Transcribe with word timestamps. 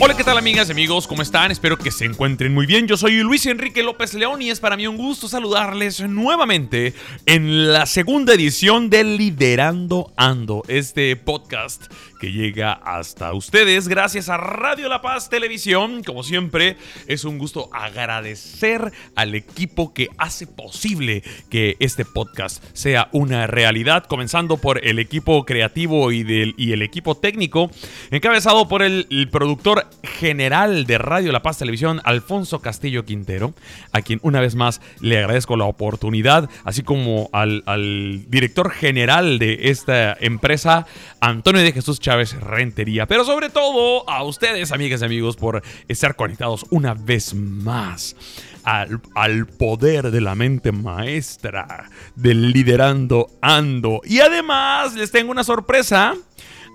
Hola, 0.00 0.16
¿qué 0.16 0.22
tal 0.22 0.38
amigas 0.38 0.68
y 0.68 0.72
amigos? 0.72 1.08
¿Cómo 1.08 1.22
están? 1.22 1.50
Espero 1.50 1.76
que 1.76 1.90
se 1.90 2.04
encuentren 2.04 2.54
muy 2.54 2.66
bien. 2.66 2.86
Yo 2.86 2.96
soy 2.96 3.16
Luis 3.20 3.46
Enrique 3.46 3.82
López 3.82 4.14
León 4.14 4.40
y 4.40 4.50
es 4.50 4.60
para 4.60 4.76
mí 4.76 4.86
un 4.86 4.96
gusto 4.96 5.26
saludarles 5.26 6.00
nuevamente 6.00 6.94
en 7.26 7.72
la 7.72 7.84
segunda 7.86 8.34
edición 8.34 8.90
de 8.90 9.04
Liderando 9.04 10.12
Ando, 10.16 10.62
este 10.68 11.16
podcast 11.16 11.92
que 12.18 12.32
llega 12.32 12.72
hasta 12.72 13.32
ustedes 13.32 13.88
gracias 13.88 14.28
a 14.28 14.36
Radio 14.36 14.88
La 14.88 15.00
Paz 15.00 15.30
Televisión. 15.30 16.02
Como 16.02 16.22
siempre, 16.22 16.76
es 17.06 17.24
un 17.24 17.38
gusto 17.38 17.70
agradecer 17.72 18.92
al 19.14 19.34
equipo 19.34 19.94
que 19.94 20.08
hace 20.18 20.46
posible 20.46 21.22
que 21.48 21.76
este 21.78 22.04
podcast 22.04 22.62
sea 22.72 23.08
una 23.12 23.46
realidad, 23.46 24.04
comenzando 24.04 24.56
por 24.56 24.84
el 24.84 24.98
equipo 24.98 25.44
creativo 25.44 26.10
y, 26.12 26.24
del, 26.24 26.54
y 26.56 26.72
el 26.72 26.82
equipo 26.82 27.16
técnico, 27.16 27.70
encabezado 28.10 28.68
por 28.68 28.82
el, 28.82 29.06
productor 29.30 29.86
general 30.02 30.86
de 30.86 30.98
Radio 30.98 31.32
La 31.32 31.42
Paz 31.42 31.58
Televisión, 31.58 32.00
Alfonso 32.04 32.60
Castillo 32.60 33.04
Quintero, 33.04 33.54
a 33.92 34.02
quien 34.02 34.20
una 34.22 34.40
vez 34.40 34.54
más 34.54 34.80
le 35.00 35.18
agradezco 35.18 35.56
la 35.56 35.64
oportunidad, 35.64 36.48
así 36.64 36.82
como 36.82 37.28
al, 37.32 37.62
al 37.66 38.24
director 38.28 38.70
general 38.70 39.38
de 39.38 39.70
esta 39.70 40.16
empresa, 40.20 40.86
Antonio 41.20 41.62
de 41.62 41.72
Jesús 41.72 42.00
Rentería, 42.16 43.06
pero 43.06 43.22
sobre 43.22 43.50
todo 43.50 44.08
a 44.08 44.22
ustedes, 44.22 44.72
amigas 44.72 45.02
y 45.02 45.04
amigos, 45.04 45.36
por 45.36 45.62
estar 45.88 46.16
conectados 46.16 46.64
una 46.70 46.94
vez 46.94 47.34
más. 47.34 48.16
Al, 48.64 49.00
al, 49.14 49.46
poder 49.46 50.10
de 50.10 50.20
la 50.20 50.34
mente 50.34 50.72
maestra 50.72 51.90
del 52.16 52.52
liderando 52.52 53.30
ando. 53.40 54.00
Y 54.04 54.20
además 54.20 54.94
les 54.94 55.10
tengo 55.10 55.30
una 55.30 55.44
sorpresa. 55.44 56.14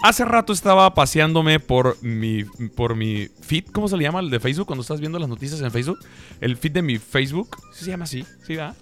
Hace 0.04 0.24
rato 0.26 0.54
estaba 0.54 0.94
paseándome 0.94 1.60
por 1.60 2.02
mi, 2.04 2.44
por 2.76 2.96
mi 2.96 3.28
feed, 3.42 3.66
¿cómo 3.72 3.88
se 3.88 3.98
le 3.98 4.04
llama? 4.04 4.20
El 4.20 4.30
de 4.30 4.40
Facebook, 4.40 4.68
cuando 4.68 4.82
estás 4.82 5.00
viendo 5.00 5.18
las 5.18 5.30
noticias 5.30 5.62
en 5.62 5.72
Facebook. 5.72 6.00
El 6.42 6.58
feed 6.58 6.74
de 6.74 6.82
mi 6.84 6.98
Facebook. 6.98 7.58
¿Sí 7.74 7.86
se 7.86 7.92
llama 7.92 8.04
así? 8.04 8.24
¿Sí 8.46 8.56
va? 8.56 8.76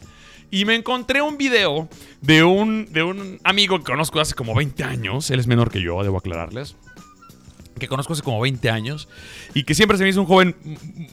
Y 0.52 0.66
me 0.66 0.76
encontré 0.76 1.22
un 1.22 1.38
video 1.38 1.88
de 2.20 2.44
un, 2.44 2.86
de 2.92 3.04
un 3.04 3.40
amigo 3.46 3.80
que 3.80 3.86
conozco 3.86 4.20
hace 4.20 4.36
como 4.36 4.54
20 4.54 4.84
años. 4.84 5.32
Él 5.32 5.40
es 5.40 5.48
menor 5.48 5.72
que 5.72 5.82
yo, 5.82 6.04
debo 6.04 6.18
aclararles. 6.18 6.76
Que 7.80 7.88
conozco 7.88 8.12
hace 8.14 8.22
como 8.22 8.42
20 8.42 8.70
años. 8.70 9.08
Y 9.54 9.64
que 9.64 9.74
siempre 9.74 9.98
se 9.98 10.04
me 10.04 10.10
hizo 10.10 10.20
un 10.20 10.28
joven 10.28 10.56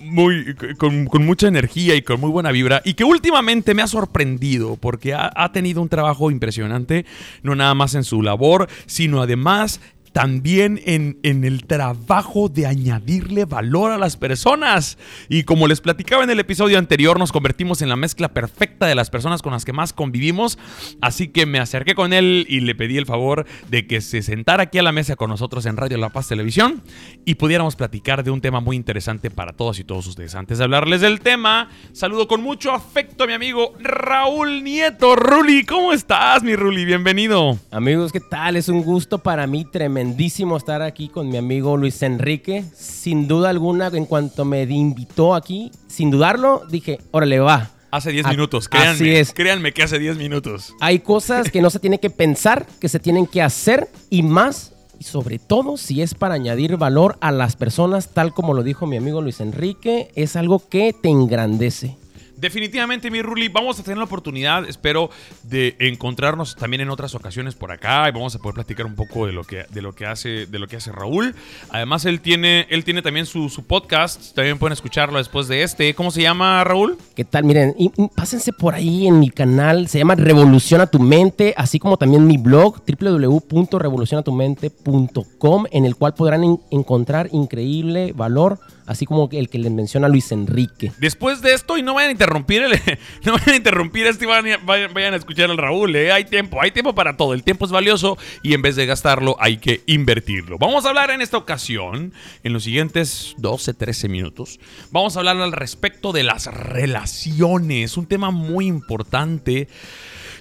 muy, 0.00 0.56
con, 0.76 1.06
con 1.06 1.24
mucha 1.24 1.46
energía 1.46 1.94
y 1.94 2.02
con 2.02 2.20
muy 2.20 2.30
buena 2.30 2.50
vibra. 2.50 2.82
Y 2.84 2.94
que 2.94 3.04
últimamente 3.04 3.74
me 3.74 3.82
ha 3.82 3.86
sorprendido 3.86 4.76
porque 4.76 5.14
ha, 5.14 5.30
ha 5.34 5.52
tenido 5.52 5.80
un 5.82 5.88
trabajo 5.88 6.32
impresionante. 6.32 7.06
No 7.44 7.54
nada 7.54 7.74
más 7.74 7.94
en 7.94 8.02
su 8.02 8.22
labor, 8.22 8.68
sino 8.86 9.22
además 9.22 9.80
también 10.18 10.80
en, 10.84 11.20
en, 11.22 11.44
el 11.44 11.64
trabajo 11.64 12.48
de 12.48 12.66
añadirle 12.66 13.44
valor 13.44 13.92
a 13.92 13.98
las 13.98 14.16
personas. 14.16 14.98
Y 15.28 15.44
como 15.44 15.68
les 15.68 15.80
platicaba 15.80 16.24
en 16.24 16.30
el 16.30 16.40
episodio 16.40 16.76
anterior, 16.76 17.20
nos 17.20 17.30
convertimos 17.30 17.82
en 17.82 17.88
la 17.88 17.94
mezcla 17.94 18.26
perfecta 18.26 18.86
de 18.88 18.96
las 18.96 19.10
personas 19.10 19.42
con 19.42 19.52
las 19.52 19.64
que 19.64 19.72
más 19.72 19.92
convivimos. 19.92 20.58
Así 21.00 21.28
que 21.28 21.46
me 21.46 21.60
acerqué 21.60 21.94
con 21.94 22.12
él 22.12 22.46
y 22.48 22.58
le 22.58 22.74
pedí 22.74 22.96
el 22.96 23.06
favor 23.06 23.46
de 23.70 23.86
que 23.86 24.00
se 24.00 24.22
sentara 24.22 24.64
aquí 24.64 24.78
a 24.78 24.82
la 24.82 24.90
mesa 24.90 25.14
con 25.14 25.30
nosotros 25.30 25.66
en 25.66 25.76
Radio 25.76 25.98
La 25.98 26.08
Paz 26.08 26.26
Televisión 26.26 26.82
y 27.24 27.36
pudiéramos 27.36 27.76
platicar 27.76 28.24
de 28.24 28.32
un 28.32 28.40
tema 28.40 28.58
muy 28.58 28.74
interesante 28.74 29.30
para 29.30 29.52
todos 29.52 29.78
y 29.78 29.84
todos 29.84 30.04
ustedes. 30.08 30.34
Antes 30.34 30.58
de 30.58 30.64
hablarles 30.64 31.00
del 31.00 31.20
tema, 31.20 31.68
saludo 31.92 32.26
con 32.26 32.42
mucho 32.42 32.72
afecto 32.72 33.22
a 33.22 33.28
mi 33.28 33.34
amigo 33.34 33.74
Raúl 33.78 34.64
Nieto. 34.64 35.14
Ruli, 35.14 35.64
¿cómo 35.64 35.92
estás, 35.92 36.42
mi 36.42 36.56
Ruli? 36.56 36.84
Bienvenido. 36.84 37.56
Amigos, 37.70 38.10
¿qué 38.10 38.18
tal? 38.18 38.56
Es 38.56 38.68
un 38.68 38.82
gusto 38.82 39.18
para 39.18 39.46
mí 39.46 39.64
tremendo 39.64 40.07
tremendísimo 40.08 40.56
estar 40.56 40.80
aquí 40.80 41.08
con 41.08 41.28
mi 41.28 41.36
amigo 41.36 41.76
Luis 41.76 42.02
Enrique. 42.02 42.64
Sin 42.74 43.28
duda 43.28 43.50
alguna, 43.50 43.88
en 43.88 44.06
cuanto 44.06 44.46
me 44.46 44.62
invitó 44.62 45.34
aquí, 45.34 45.70
sin 45.86 46.10
dudarlo, 46.10 46.62
dije, 46.70 46.98
órale, 47.10 47.40
va. 47.40 47.70
Hace 47.90 48.12
10 48.12 48.28
minutos, 48.28 48.70
créanme. 48.70 48.92
Así 48.92 49.10
es. 49.10 49.34
Créanme 49.34 49.72
que 49.72 49.82
hace 49.82 49.98
10 49.98 50.16
minutos. 50.16 50.74
Hay 50.80 51.00
cosas 51.00 51.50
que 51.50 51.60
no 51.60 51.68
se 51.68 51.78
tienen 51.78 51.98
que 51.98 52.08
pensar, 52.08 52.66
que 52.80 52.88
se 52.88 52.98
tienen 52.98 53.26
que 53.26 53.42
hacer 53.42 53.90
y 54.08 54.22
más, 54.22 54.72
y 54.98 55.04
sobre 55.04 55.38
todo 55.38 55.76
si 55.76 56.00
es 56.00 56.14
para 56.14 56.36
añadir 56.36 56.78
valor 56.78 57.18
a 57.20 57.30
las 57.30 57.56
personas, 57.56 58.08
tal 58.14 58.32
como 58.32 58.54
lo 58.54 58.62
dijo 58.62 58.86
mi 58.86 58.96
amigo 58.96 59.20
Luis 59.20 59.40
Enrique, 59.40 60.10
es 60.14 60.36
algo 60.36 60.66
que 60.70 60.94
te 60.94 61.10
engrandece. 61.10 61.98
Definitivamente, 62.40 63.10
mi 63.10 63.20
Ruli, 63.20 63.48
vamos 63.48 63.80
a 63.80 63.82
tener 63.82 63.98
la 63.98 64.04
oportunidad, 64.04 64.64
espero, 64.68 65.10
de 65.42 65.74
encontrarnos 65.80 66.54
también 66.54 66.82
en 66.82 66.88
otras 66.88 67.16
ocasiones 67.16 67.56
por 67.56 67.72
acá 67.72 68.08
y 68.08 68.12
vamos 68.12 68.36
a 68.36 68.38
poder 68.38 68.54
platicar 68.54 68.86
un 68.86 68.94
poco 68.94 69.26
de 69.26 69.32
lo 69.32 69.42
que, 69.42 69.64
de 69.70 69.82
lo 69.82 69.92
que, 69.92 70.06
hace, 70.06 70.46
de 70.46 70.58
lo 70.60 70.68
que 70.68 70.76
hace 70.76 70.92
Raúl. 70.92 71.34
Además, 71.70 72.04
él 72.04 72.20
tiene, 72.20 72.68
él 72.70 72.84
tiene 72.84 73.02
también 73.02 73.26
su, 73.26 73.48
su 73.48 73.66
podcast, 73.66 74.36
también 74.36 74.56
pueden 74.56 74.72
escucharlo 74.72 75.18
después 75.18 75.48
de 75.48 75.64
este. 75.64 75.94
¿Cómo 75.94 76.12
se 76.12 76.22
llama, 76.22 76.62
Raúl? 76.62 76.96
¿Qué 77.16 77.24
tal? 77.24 77.42
Miren, 77.42 77.74
y, 77.76 77.90
y 77.96 78.08
pásense 78.14 78.52
por 78.52 78.74
ahí 78.74 79.08
en 79.08 79.18
mi 79.18 79.30
canal, 79.30 79.88
se 79.88 79.98
llama 79.98 80.14
Revoluciona 80.14 80.86
tu 80.86 81.00
mente, 81.00 81.54
así 81.56 81.80
como 81.80 81.96
también 81.96 82.24
mi 82.24 82.36
blog, 82.36 82.80
www.revolucionatumente.com, 82.86 85.64
en 85.72 85.84
el 85.84 85.96
cual 85.96 86.14
podrán 86.14 86.44
en, 86.44 86.60
encontrar 86.70 87.30
increíble 87.32 88.12
valor 88.14 88.60
así 88.88 89.04
como 89.04 89.28
el 89.30 89.48
que 89.48 89.58
les 89.58 89.70
menciona 89.70 90.08
Luis 90.08 90.32
Enrique. 90.32 90.92
Después 90.98 91.42
de 91.42 91.52
esto, 91.52 91.76
y 91.76 91.82
no 91.82 91.94
vayan 91.94 92.08
a 92.08 92.12
interrumpir, 92.28 92.62
el, 92.62 92.72
no 93.24 93.32
vayan 93.32 93.50
a 93.50 93.56
interrumpir 93.56 94.06
esto 94.06 94.24
y 94.24 94.26
vayan, 94.26 94.64
vayan, 94.66 94.92
vayan 94.92 95.14
a 95.14 95.16
escuchar 95.16 95.50
al 95.50 95.56
Raúl, 95.56 95.96
¿eh? 95.96 96.12
hay 96.12 96.24
tiempo, 96.24 96.60
hay 96.60 96.70
tiempo 96.70 96.94
para 96.94 97.16
todo, 97.16 97.32
el 97.32 97.42
tiempo 97.42 97.64
es 97.64 97.70
valioso 97.70 98.18
y 98.42 98.54
en 98.54 98.62
vez 98.62 98.76
de 98.76 98.86
gastarlo 98.86 99.36
hay 99.40 99.56
que 99.56 99.82
invertirlo. 99.86 100.58
Vamos 100.58 100.84
a 100.84 100.90
hablar 100.90 101.10
en 101.10 101.22
esta 101.22 101.38
ocasión, 101.38 102.12
en 102.44 102.52
los 102.52 102.64
siguientes 102.64 103.34
12, 103.38 103.74
13 103.74 104.08
minutos, 104.08 104.60
vamos 104.90 105.16
a 105.16 105.20
hablar 105.20 105.38
al 105.38 105.52
respecto 105.52 106.12
de 106.12 106.22
las 106.22 106.46
relaciones, 106.46 107.96
un 107.96 108.06
tema 108.06 108.30
muy 108.30 108.66
importante. 108.66 109.68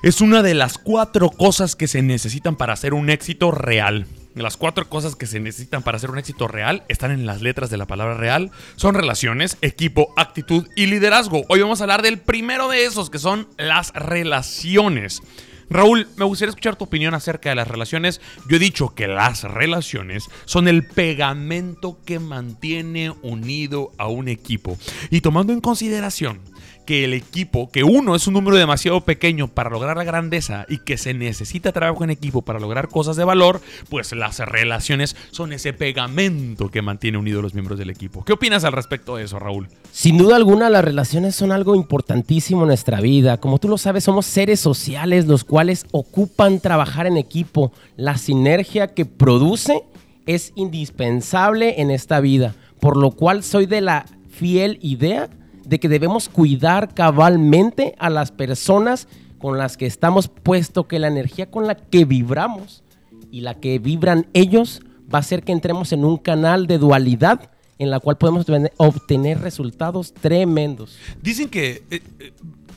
Es 0.04 0.22
una 0.22 0.44
de 0.44 0.54
las 0.54 0.78
cuatro 0.78 1.30
cosas 1.30 1.76
que 1.76 1.88
se 1.88 2.04
necesitan 2.04 2.56
para 2.56 2.74
hacer 2.74 2.94
un 2.94 3.10
éxito 3.10 3.50
real. 3.52 4.06
Las 4.38 4.56
cuatro 4.56 4.88
cosas 4.88 5.16
que 5.16 5.26
se 5.26 5.40
necesitan 5.40 5.82
para 5.82 5.98
hacer 5.98 6.12
un 6.12 6.20
éxito 6.20 6.48
real 6.48 6.84
están 6.90 7.10
en 7.10 7.26
las 7.26 7.42
letras 7.42 7.72
de 7.72 7.78
la 7.78 7.88
palabra 7.88 8.16
real. 8.16 8.52
Son 8.76 8.94
relaciones, 8.94 9.58
equipo, 9.62 10.14
actitud 10.16 10.68
y 10.76 10.86
liderazgo. 10.86 11.44
Hoy 11.50 11.62
vamos 11.62 11.82
a 11.82 11.86
hablar 11.86 12.04
del 12.04 12.20
primero 12.20 12.70
de 12.70 12.86
esos, 12.86 13.10
que 13.10 13.18
son 13.18 13.48
las 13.58 13.92
relaciones. 13.94 15.22
Raúl, 15.70 16.08
me 16.18 16.26
gustaría 16.26 16.50
escuchar 16.50 16.76
tu 16.76 16.86
opinión 16.86 17.16
acerca 17.16 17.50
de 17.50 17.56
las 17.56 17.68
relaciones. 17.68 18.22
Yo 18.48 18.58
he 18.58 18.60
dicho 18.60 18.94
que 18.94 19.08
las 19.08 19.44
relaciones 19.44 20.26
son 20.46 20.68
el 20.68 20.86
pegamento 20.86 22.00
que 22.06 22.20
mantiene 22.20 23.10
unido 23.24 23.92
a 23.98 24.08
un 24.08 24.28
equipo. 24.28 24.78
Y 25.10 25.22
tomando 25.22 25.52
en 25.52 25.62
consideración 25.62 26.42
que 26.88 27.04
el 27.04 27.14
equipo, 27.14 27.70
que 27.70 27.84
uno 27.84 28.16
es 28.16 28.28
un 28.28 28.34
número 28.34 28.56
demasiado 28.56 29.02
pequeño 29.02 29.50
para 29.50 29.70
lograr 29.70 29.98
la 29.98 30.06
grandeza 30.06 30.66
y 30.70 30.78
que 30.80 30.98
se 30.98 31.14
necesita 31.14 31.74
trabajo 31.74 32.06
en 32.06 32.10
equipo 32.10 32.44
para 32.44 32.60
lograr 32.60 32.88
cosas 32.88 33.18
de 33.18 33.26
valor, 33.26 33.62
pues 33.90 34.14
las 34.14 34.40
relaciones 34.40 35.18
son 35.32 35.52
ese 35.52 35.74
pegamento 35.74 36.72
que 36.72 36.82
mantiene 36.82 37.18
unidos 37.18 37.44
los 37.44 37.54
miembros 37.54 37.78
del 37.78 37.90
equipo. 37.90 38.24
¿Qué 38.24 38.32
opinas 38.32 38.64
al 38.64 38.72
respecto 38.72 39.18
de 39.18 39.26
eso, 39.26 39.38
Raúl? 39.38 39.68
Sin 39.92 40.18
duda 40.18 40.38
alguna, 40.38 40.70
las 40.70 40.86
relaciones 40.86 41.36
son 41.36 41.52
algo 41.52 41.76
importantísimo 41.76 42.62
en 42.62 42.70
nuestra 42.70 43.02
vida. 43.02 43.38
Como 43.38 43.60
tú 43.60 43.68
lo 43.68 43.78
sabes, 43.78 44.06
somos 44.06 44.26
seres 44.26 44.62
sociales 44.62 45.28
los 45.28 45.44
cuales 45.44 45.88
ocupan 45.92 46.62
trabajar 46.62 47.06
en 47.06 47.18
equipo. 47.18 47.74
La 47.98 48.18
sinergia 48.18 48.94
que 48.94 49.06
produce 49.06 49.84
es 50.26 50.54
indispensable 50.56 51.82
en 51.82 51.92
esta 51.92 52.22
vida, 52.22 52.56
por 52.80 52.96
lo 52.96 53.12
cual 53.12 53.44
soy 53.44 53.66
de 53.66 53.82
la 53.82 54.06
fiel 54.30 54.80
idea 54.82 55.30
de 55.68 55.80
que 55.80 55.90
debemos 55.90 56.30
cuidar 56.30 56.94
cabalmente 56.94 57.94
a 58.00 58.10
las 58.10 58.32
personas 58.32 59.08
con 59.38 59.58
las 59.58 59.78
que 59.78 59.86
estamos, 59.86 60.30
puesto 60.30 60.88
que 60.88 60.98
la 60.98 61.08
energía 61.08 61.52
con 61.52 61.68
la 61.68 61.76
que 61.76 62.06
vibramos 62.06 62.84
y 63.32 63.42
la 63.42 63.54
que 63.54 63.78
vibran 63.78 64.28
ellos 64.34 64.82
va 65.14 65.20
a 65.20 65.22
hacer 65.22 65.44
que 65.44 65.52
entremos 65.52 65.92
en 65.92 66.06
un 66.06 66.18
canal 66.18 66.68
de 66.68 66.78
dualidad 66.78 67.52
en 67.80 67.92
la 67.92 68.00
cual 68.00 68.18
podemos 68.18 68.46
obtener 68.78 69.42
resultados 69.42 70.14
tremendos. 70.14 70.98
Dicen 71.22 71.50
que... 71.50 71.84
Eh, 71.92 72.02
eh, 72.20 72.32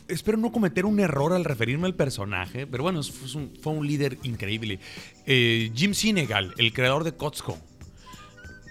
espero 0.09 0.37
no 0.37 0.51
cometer 0.51 0.87
un 0.87 0.99
error 0.99 1.33
al 1.33 1.45
referirme 1.45 1.87
al 1.87 1.95
personaje, 1.95 2.67
pero 2.67 2.83
bueno, 2.83 3.01
fue 3.05 3.73
un, 3.73 3.87
líder 3.87 4.19
increíble. 4.25 4.81
Eh, 5.25 5.71
Jim 5.73 5.95
Sinegal, 5.95 6.53
el 6.59 6.73
creador 6.73 7.05
de 7.05 7.13
Costco 7.13 7.57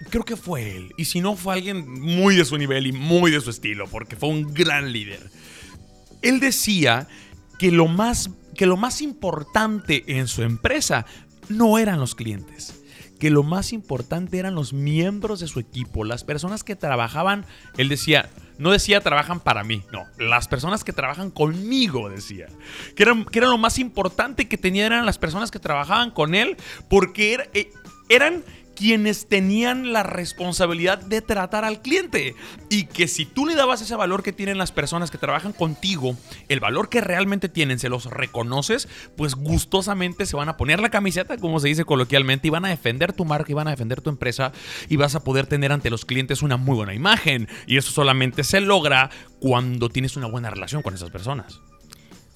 creo 0.08 0.24
que 0.24 0.36
fue 0.36 0.76
él. 0.76 0.94
Y 0.96 1.04
si 1.04 1.20
no, 1.20 1.36
fue 1.36 1.54
alguien 1.54 1.88
muy 2.00 2.36
de 2.36 2.44
su 2.44 2.56
nivel 2.56 2.86
y 2.86 2.92
muy 2.92 3.30
de 3.30 3.40
su 3.40 3.50
estilo, 3.50 3.86
porque 3.88 4.16
fue 4.16 4.30
un 4.30 4.54
gran 4.54 4.92
líder. 4.92 5.30
Él 6.22 6.40
decía 6.40 7.08
que 7.58 7.70
lo 7.70 7.88
más, 7.88 8.30
que 8.54 8.66
lo 8.66 8.76
más 8.76 9.02
importante 9.02 10.04
en 10.06 10.28
su 10.28 10.42
empresa 10.42 11.06
no 11.48 11.78
eran 11.78 11.98
los 11.98 12.14
clientes, 12.14 12.82
que 13.18 13.30
lo 13.30 13.42
más 13.42 13.72
importante 13.72 14.38
eran 14.38 14.54
los 14.54 14.72
miembros 14.72 15.40
de 15.40 15.46
su 15.46 15.60
equipo, 15.60 16.04
las 16.04 16.24
personas 16.24 16.64
que 16.64 16.76
trabajaban, 16.76 17.44
él 17.76 17.88
decía, 17.88 18.30
no 18.58 18.70
decía 18.70 19.00
trabajan 19.00 19.40
para 19.40 19.64
mí, 19.64 19.82
no, 19.92 20.06
las 20.18 20.48
personas 20.48 20.84
que 20.84 20.92
trabajan 20.92 21.30
conmigo, 21.30 22.08
decía. 22.08 22.46
Que 22.94 23.02
eran, 23.02 23.24
que 23.24 23.38
era 23.38 23.48
lo 23.48 23.58
más 23.58 23.78
importante 23.78 24.48
que 24.48 24.58
tenía 24.58 24.86
eran 24.86 25.06
las 25.06 25.18
personas 25.18 25.50
que 25.50 25.58
trabajaban 25.58 26.10
con 26.10 26.34
él, 26.34 26.56
porque 26.88 27.48
eh, 27.52 27.70
eran 28.08 28.44
quienes 28.80 29.28
tenían 29.28 29.92
la 29.92 30.02
responsabilidad 30.02 31.02
de 31.02 31.20
tratar 31.20 31.66
al 31.66 31.82
cliente. 31.82 32.34
Y 32.70 32.84
que 32.84 33.08
si 33.08 33.26
tú 33.26 33.44
le 33.44 33.54
dabas 33.54 33.82
ese 33.82 33.94
valor 33.94 34.22
que 34.22 34.32
tienen 34.32 34.56
las 34.56 34.72
personas 34.72 35.10
que 35.10 35.18
trabajan 35.18 35.52
contigo, 35.52 36.16
el 36.48 36.60
valor 36.60 36.88
que 36.88 37.02
realmente 37.02 37.50
tienen, 37.50 37.78
se 37.78 37.90
los 37.90 38.06
reconoces, 38.06 38.88
pues 39.18 39.34
gustosamente 39.34 40.24
se 40.24 40.34
van 40.34 40.48
a 40.48 40.56
poner 40.56 40.80
la 40.80 40.88
camiseta, 40.88 41.36
como 41.36 41.60
se 41.60 41.68
dice 41.68 41.84
coloquialmente, 41.84 42.46
y 42.46 42.50
van 42.50 42.64
a 42.64 42.70
defender 42.70 43.12
tu 43.12 43.26
marca 43.26 43.52
y 43.52 43.54
van 43.54 43.68
a 43.68 43.72
defender 43.72 44.00
tu 44.00 44.08
empresa 44.08 44.50
y 44.88 44.96
vas 44.96 45.14
a 45.14 45.24
poder 45.24 45.46
tener 45.46 45.72
ante 45.72 45.90
los 45.90 46.06
clientes 46.06 46.40
una 46.40 46.56
muy 46.56 46.76
buena 46.76 46.94
imagen. 46.94 47.48
Y 47.66 47.76
eso 47.76 47.90
solamente 47.92 48.44
se 48.44 48.62
logra 48.62 49.10
cuando 49.40 49.90
tienes 49.90 50.16
una 50.16 50.26
buena 50.26 50.48
relación 50.48 50.80
con 50.80 50.94
esas 50.94 51.10
personas. 51.10 51.60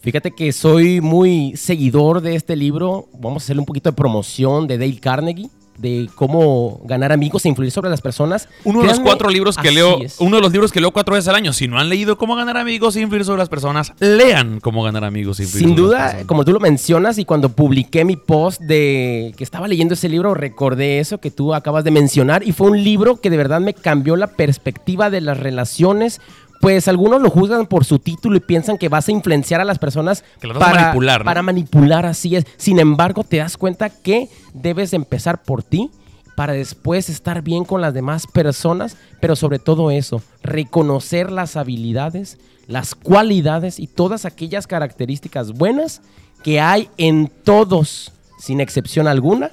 Fíjate 0.02 0.32
que 0.32 0.52
soy 0.52 1.00
muy 1.00 1.56
seguidor 1.56 2.20
de 2.20 2.34
este 2.34 2.54
libro. 2.54 3.08
Vamos 3.14 3.42
a 3.42 3.44
hacerle 3.44 3.60
un 3.60 3.66
poquito 3.66 3.88
de 3.88 3.96
promoción 3.96 4.66
de 4.66 4.76
Dale 4.76 5.00
Carnegie 5.00 5.48
de 5.78 6.08
cómo 6.14 6.80
ganar 6.84 7.12
amigos 7.12 7.44
e 7.44 7.48
influir 7.48 7.70
sobre 7.70 7.90
las 7.90 8.00
personas. 8.00 8.48
Uno 8.64 8.82
de 8.82 8.88
los 8.88 9.00
cuatro 9.00 9.28
libros 9.28 9.56
que 9.56 9.70
leo, 9.70 9.98
uno 10.18 10.36
de 10.36 10.42
los 10.42 10.52
libros 10.52 10.72
que 10.72 10.80
leo 10.80 10.90
cuatro 10.92 11.14
veces 11.14 11.28
al 11.28 11.34
año. 11.34 11.52
Si 11.52 11.68
no 11.68 11.78
han 11.78 11.88
leído 11.88 12.16
cómo 12.16 12.36
ganar 12.36 12.56
amigos 12.56 12.96
e 12.96 13.00
influir 13.00 13.24
sobre 13.24 13.38
las 13.38 13.48
personas, 13.48 13.92
lean 14.00 14.60
cómo 14.60 14.82
ganar 14.82 15.04
amigos 15.04 15.40
e 15.40 15.44
influir 15.44 15.66
Sin 15.66 15.76
duda, 15.76 16.24
como 16.26 16.44
tú 16.44 16.52
lo 16.52 16.60
mencionas 16.60 17.18
y 17.18 17.24
cuando 17.24 17.48
publiqué 17.48 18.04
mi 18.04 18.16
post 18.16 18.60
de 18.60 19.34
que 19.36 19.44
estaba 19.44 19.68
leyendo 19.68 19.94
ese 19.94 20.08
libro, 20.08 20.34
recordé 20.34 21.00
eso 21.00 21.18
que 21.18 21.30
tú 21.30 21.54
acabas 21.54 21.84
de 21.84 21.90
mencionar 21.90 22.42
y 22.46 22.52
fue 22.52 22.70
un 22.70 22.82
libro 22.82 23.16
que 23.20 23.30
de 23.30 23.36
verdad 23.36 23.60
me 23.60 23.74
cambió 23.74 24.16
la 24.16 24.28
perspectiva 24.28 25.10
de 25.10 25.20
las 25.20 25.38
relaciones 25.38 26.20
pues 26.64 26.88
algunos 26.88 27.20
lo 27.20 27.28
juzgan 27.28 27.66
por 27.66 27.84
su 27.84 27.98
título 27.98 28.38
y 28.38 28.40
piensan 28.40 28.78
que 28.78 28.88
vas 28.88 29.06
a 29.06 29.12
influenciar 29.12 29.60
a 29.60 29.66
las 29.66 29.78
personas 29.78 30.24
para 30.40 30.82
manipular. 30.82 31.22
Para 31.22 31.42
manipular, 31.42 32.06
así 32.06 32.36
es. 32.36 32.46
Sin 32.56 32.78
embargo, 32.78 33.22
te 33.22 33.36
das 33.36 33.58
cuenta 33.58 33.90
que 33.90 34.30
debes 34.54 34.94
empezar 34.94 35.42
por 35.42 35.62
ti 35.62 35.90
para 36.36 36.54
después 36.54 37.10
estar 37.10 37.42
bien 37.42 37.66
con 37.66 37.82
las 37.82 37.92
demás 37.92 38.26
personas, 38.26 38.96
pero 39.20 39.36
sobre 39.36 39.58
todo 39.58 39.90
eso, 39.90 40.22
reconocer 40.42 41.30
las 41.30 41.56
habilidades, 41.56 42.38
las 42.66 42.94
cualidades 42.94 43.78
y 43.78 43.86
todas 43.86 44.24
aquellas 44.24 44.66
características 44.66 45.52
buenas 45.52 46.00
que 46.42 46.62
hay 46.62 46.88
en 46.96 47.30
todos, 47.44 48.10
sin 48.38 48.62
excepción 48.62 49.06
alguna, 49.06 49.50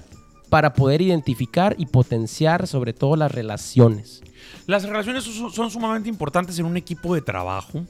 para 0.49 0.71
poder 0.71 1.01
identificar 1.01 1.75
y 1.77 1.87
potenciar 1.87 2.67
sobre 2.67 2.93
todo 2.93 3.17
las 3.17 3.33
relaciones. 3.33 4.21
Las 4.67 4.83
relaciones 4.83 5.23
son 5.23 5.71
sumamente 5.71 6.09
importantes 6.09 6.57
en 6.59 6.65
un 6.65 6.77
equipo 6.77 7.15
de 7.15 7.21
trabajo. 7.21 7.85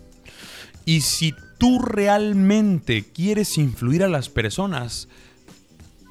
Y 0.85 1.01
si 1.01 1.33
tú 1.57 1.79
realmente 1.79 3.03
quieres 3.03 3.57
influir 3.57 4.03
a 4.03 4.09
las 4.09 4.29
personas, 4.29 5.07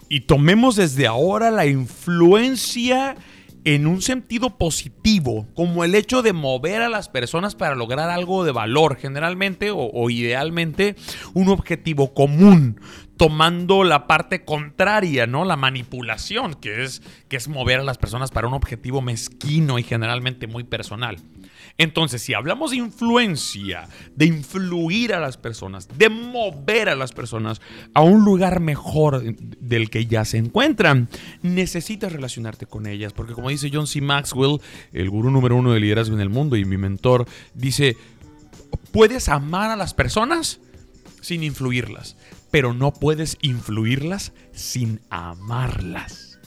y 0.08 0.22
tomemos 0.22 0.76
desde 0.76 1.06
ahora 1.06 1.50
la 1.50 1.66
influencia 1.66 3.16
en 3.64 3.86
un 3.86 4.02
sentido 4.02 4.56
positivo, 4.56 5.46
como 5.54 5.84
el 5.84 5.94
hecho 5.94 6.22
de 6.22 6.32
mover 6.32 6.82
a 6.82 6.88
las 6.88 7.08
personas 7.08 7.54
para 7.54 7.74
lograr 7.74 8.10
algo 8.10 8.44
de 8.44 8.52
valor, 8.52 8.96
generalmente 8.96 9.70
o, 9.72 10.10
idealmente 10.10 10.96
un 11.34 11.48
objetivo 11.48 12.14
común 12.14 12.80
tomando 13.16 13.84
la 13.84 14.06
parte 14.06 14.44
contraria, 14.46 15.26
¿no? 15.26 15.44
La 15.44 15.56
manipulación, 15.56 16.54
que 16.54 16.84
es, 16.84 17.02
que 17.28 17.36
es 17.36 17.48
mover 17.48 17.80
a 17.80 17.84
las 17.84 17.98
personas 17.98 18.30
para 18.30 18.48
un 18.48 18.54
objetivo 18.54 19.02
mezquino 19.02 19.78
y 19.78 19.82
generalmente 19.82 20.46
muy 20.46 20.64
personal. 20.64 21.18
Entonces, 21.78 22.22
si 22.22 22.34
hablamos 22.34 22.70
de 22.70 22.78
influencia, 22.78 23.88
de 24.14 24.26
influir 24.26 25.14
a 25.14 25.20
las 25.20 25.36
personas, 25.36 25.88
de 25.96 26.08
mover 26.08 26.88
a 26.88 26.94
las 26.94 27.12
personas 27.12 27.60
a 27.94 28.02
un 28.02 28.24
lugar 28.24 28.60
mejor 28.60 29.22
del 29.22 29.90
que 29.90 30.06
ya 30.06 30.24
se 30.24 30.38
encuentran, 30.38 31.08
necesitas 31.42 32.12
relacionarte 32.12 32.66
con 32.66 32.86
ellas, 32.86 33.12
porque 33.12 33.34
como 33.34 33.50
dice 33.50 33.70
John 33.72 33.86
C. 33.86 34.00
Maxwell, 34.00 34.60
el 34.92 35.10
gurú 35.10 35.30
número 35.30 35.56
uno 35.56 35.72
de 35.72 35.80
liderazgo 35.80 36.14
en 36.14 36.20
el 36.20 36.30
mundo 36.30 36.56
y 36.56 36.64
mi 36.64 36.76
mentor, 36.76 37.26
dice, 37.54 37.96
puedes 38.92 39.28
amar 39.28 39.70
a 39.70 39.76
las 39.76 39.94
personas 39.94 40.60
sin 41.20 41.42
influirlas 41.42 42.16
pero 42.50 42.74
no 42.74 42.92
puedes 42.92 43.38
influirlas 43.40 44.32
sin 44.52 45.00
amarlas. 45.10 46.38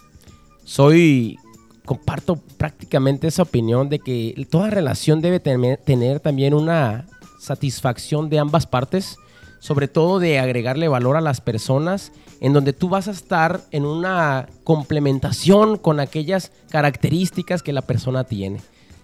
Soy, 0.64 1.38
comparto 1.86 2.38
prácticamente 2.58 3.28
esa 3.28 3.44
opinión 3.44 3.90
de 3.90 4.00
que 4.00 4.48
toda 4.50 4.70
relación 4.70 5.22
debe 5.22 5.40
tener, 5.40 6.20
también 6.20 6.54
una 6.54 7.06
satisfacción 7.40 8.30
de 8.30 8.40
ambas 8.40 8.68
partes, 8.68 9.18
sobre 9.60 9.88
todo 9.88 10.20
de 10.20 10.40
agregarle 10.40 10.88
valor 10.88 11.16
a 11.18 11.22
las 11.22 11.42
personas, 11.42 12.12
en 12.42 12.54
donde 12.54 12.74
tú 12.74 12.90
vas 12.90 13.08
a 13.08 13.12
estar 13.12 13.62
en 13.72 13.86
una 13.86 14.48
complementación 14.64 15.78
con 15.78 16.00
aquellas 16.00 16.52
características 16.70 17.64
que 17.64 17.74
la 17.74 17.82
persona 17.82 18.24
tiene 18.24 18.60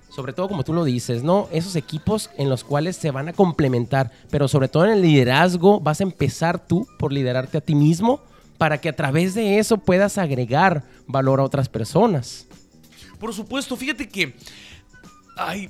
sobre 0.10 0.34
todo 0.34 0.50
como 0.50 0.64
tú 0.64 0.74
lo 0.74 0.84
dices, 0.84 1.24
¿no? 1.24 1.48
Esos 1.52 1.76
equipos 1.76 2.31
en 2.36 2.50
los 2.50 2.64
cuales 2.64 2.98
se 2.98 3.12
van 3.12 3.30
a 3.30 3.34
complementar, 3.34 4.12
pero 4.30 4.48
sobre 4.48 4.68
todo 4.68 4.86
en 4.86 4.92
el 4.92 5.02
liderazgo 5.02 5.80
vas 5.80 6.02
a 6.02 6.04
empezar 6.04 6.60
tú 6.60 6.88
por 6.98 7.14
liderarte 7.14 7.60
a 7.60 7.62
ti 7.62 7.76
mismo 7.76 8.20
para 8.58 8.80
que 8.80 8.90
a 8.90 8.96
través 8.96 9.34
de 9.34 9.60
eso 9.60 9.78
puedas 9.78 10.18
agregar 10.18 10.84
valor 11.08 11.40
a 11.40 11.44
otras 11.44 11.70
personas. 11.70 12.48
Por 13.19 13.33
supuesto, 13.33 13.75
fíjate 13.75 14.07
que 14.07 14.36
ay, 15.36 15.69